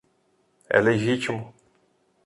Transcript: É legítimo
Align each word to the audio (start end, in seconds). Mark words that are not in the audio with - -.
É 0.67 0.81
legítimo 0.81 1.53